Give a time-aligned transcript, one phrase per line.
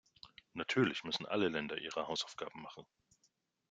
[0.55, 2.87] Natürlich müssen alle Länder ihre Hausaufgaben machen.